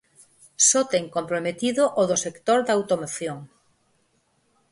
[0.67, 3.37] Só ten comprometido o do sector da automoción.